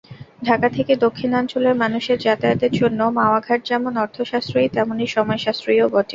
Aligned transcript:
ঢাকা 0.43 0.67
থেকে 0.69 0.93
দক্ষিণাঞ্চলের 1.05 1.75
মানুষের 1.75 2.17
যাতায়াতের 2.19 2.71
জন্য 2.79 2.99
মাওয়াঘাট 3.17 3.59
যেমন 3.65 3.93
অর্থসাশ্রয়ী 3.97 4.67
তেমনি 4.75 5.05
সময়সাশ্রয়ীও 5.07 5.87
বটে। 5.93 6.09